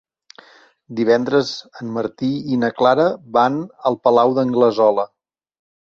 [0.99, 1.51] Divendres
[1.83, 3.07] en Martí i na Clara
[3.39, 5.07] van al Palau d'Anglesola.